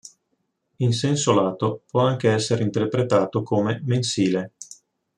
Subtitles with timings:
[0.77, 4.53] In senso lato, può anche essere interpretato come "mensile".